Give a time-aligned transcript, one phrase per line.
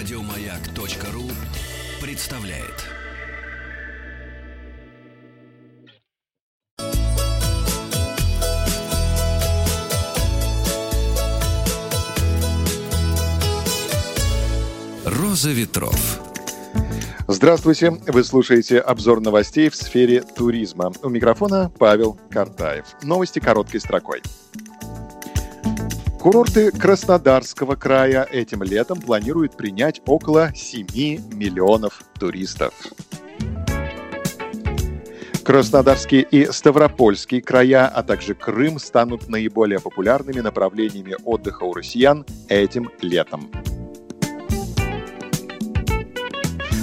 [0.00, 1.24] Радиомаяк.ру
[2.00, 2.86] представляет.
[15.04, 16.20] Роза ветров.
[17.28, 17.90] Здравствуйте!
[18.06, 20.92] Вы слушаете обзор новостей в сфере туризма.
[21.02, 22.86] У микрофона Павел Картаев.
[23.02, 24.22] Новости короткой строкой.
[26.20, 30.86] Курорты Краснодарского края этим летом планируют принять около 7
[31.34, 32.74] миллионов туристов.
[35.42, 42.90] Краснодарский и Ставропольский края, а также Крым станут наиболее популярными направлениями отдыха у россиян этим
[43.00, 43.50] летом.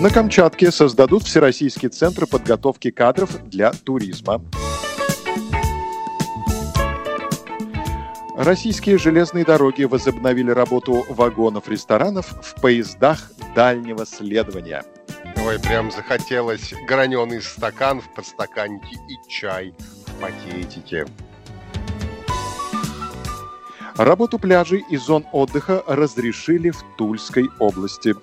[0.00, 4.42] На Камчатке создадут Всероссийский центр подготовки кадров для туризма.
[8.40, 14.82] Российские железные дороги возобновили работу вагонов-ресторанов в поездах дальнего следования.
[15.44, 19.74] Ой, прям захотелось граненый стакан в подстаканнике и чай
[20.06, 21.06] в пакетике.
[23.96, 28.14] Работу пляжей и зон отдыха разрешили в Тульской области.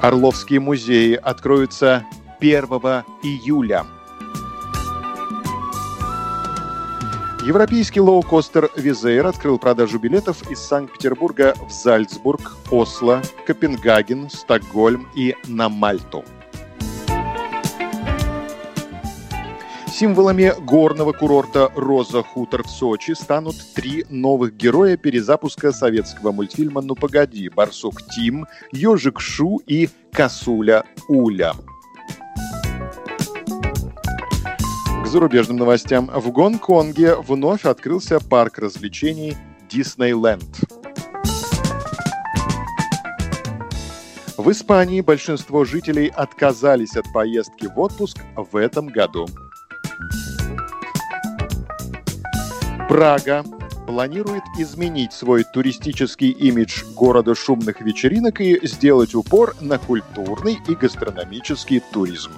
[0.00, 2.06] Орловские музеи откроются
[2.40, 2.62] 1
[3.22, 3.84] июля–
[7.46, 15.68] Европейский лоукостер Визейр открыл продажу билетов из Санкт-Петербурга в Зальцбург, Осло, Копенгаген, Стокгольм и на
[15.68, 16.24] Мальту.
[19.86, 26.96] Символами горного курорта «Роза Хутор» в Сочи станут три новых героя перезапуска советского мультфильма «Ну
[26.96, 31.54] погоди»– Барсук Тим, Ежик Шу и Косуля Уля.
[35.16, 36.10] Зарубежным новостям.
[36.14, 39.34] В Гонконге вновь открылся парк развлечений
[39.70, 40.44] Диснейленд.
[44.36, 49.26] В Испании большинство жителей отказались от поездки в отпуск в этом году.
[52.86, 53.42] Прага
[53.86, 61.80] планирует изменить свой туристический имидж города шумных вечеринок и сделать упор на культурный и гастрономический
[61.80, 62.32] туризм.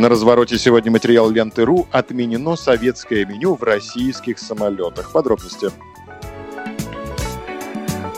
[0.00, 5.12] На развороте сегодня материал ленты.ру отменено советское меню в российских самолетах.
[5.12, 5.68] Подробности.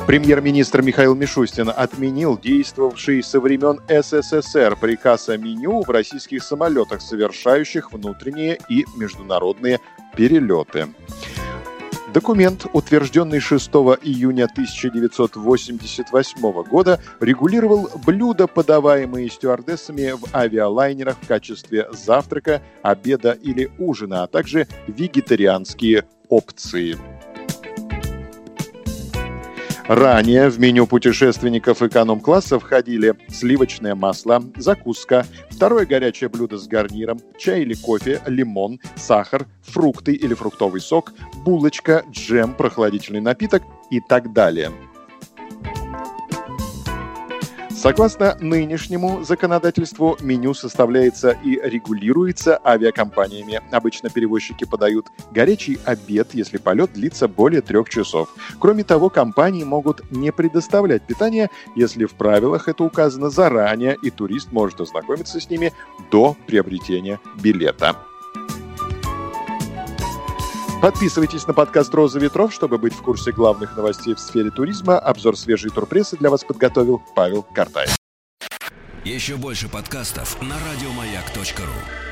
[0.06, 7.92] Премьер-министр Михаил Мишустин отменил действовавший со времен СССР приказ о меню в российских самолетах, совершающих
[7.92, 9.80] внутренние и международные
[10.16, 10.86] перелеты.
[12.12, 13.70] Документ, утвержденный 6
[14.02, 24.24] июня 1988 года, регулировал блюда, подаваемые стюардессами в авиалайнерах в качестве завтрака, обеда или ужина,
[24.24, 26.98] а также вегетарианские опции.
[29.94, 37.60] Ранее в меню путешественников эконом-класса входили сливочное масло, закуска, второе горячее блюдо с гарниром, чай
[37.60, 41.12] или кофе, лимон, сахар, фрукты или фруктовый сок,
[41.44, 44.72] булочка, джем, прохладительный напиток и так далее–
[47.82, 53.60] Согласно нынешнему законодательству, меню составляется и регулируется авиакомпаниями.
[53.72, 58.28] Обычно перевозчики подают горячий обед, если полет длится более трех часов.
[58.60, 64.52] Кроме того, компании могут не предоставлять питание, если в правилах это указано заранее, и турист
[64.52, 65.72] может ознакомиться с ними
[66.12, 67.96] до приобретения билета.
[70.82, 74.98] Подписывайтесь на подкаст «Роза ветров», чтобы быть в курсе главных новостей в сфере туризма.
[74.98, 77.96] Обзор свежей турпрессы для вас подготовил Павел Картаев.
[79.04, 82.11] Еще больше подкастов на радиомаяк.ру